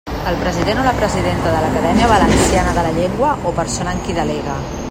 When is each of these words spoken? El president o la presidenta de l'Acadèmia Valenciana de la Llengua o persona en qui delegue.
El 0.29 0.37
president 0.43 0.79
o 0.83 0.85
la 0.87 0.93
presidenta 1.01 1.51
de 1.55 1.59
l'Acadèmia 1.65 2.09
Valenciana 2.13 2.75
de 2.79 2.89
la 2.89 2.97
Llengua 2.99 3.33
o 3.51 3.57
persona 3.63 3.97
en 3.99 4.05
qui 4.09 4.21
delegue. 4.23 4.61